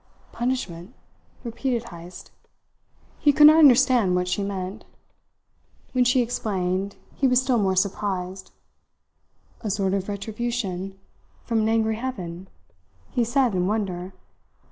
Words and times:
"Punishment?" 0.31 0.95
repeated 1.43 1.89
Heyst. 1.89 2.31
He 3.19 3.31
could 3.31 3.45
not 3.45 3.59
understand 3.59 4.15
what 4.15 4.27
she 4.27 4.41
meant. 4.41 4.83
When 5.91 6.05
she 6.05 6.23
explained, 6.23 6.95
he 7.13 7.27
was 7.27 7.39
still 7.39 7.59
more 7.59 7.75
surprised. 7.75 8.49
"A 9.61 9.69
sort 9.69 9.93
of 9.93 10.09
retribution, 10.09 10.97
from 11.43 11.59
an 11.59 11.69
angry 11.69 11.97
Heaven?" 11.97 12.47
he 13.11 13.23
said 13.23 13.53
in 13.53 13.67
wonder. 13.67 14.13